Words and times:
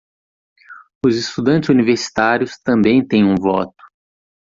Os 1.05 1.13
estudantes 1.15 1.69
universitários 1.69 2.57
também 2.57 3.07
têm 3.07 3.23
um 3.23 3.35
voto 3.35 3.83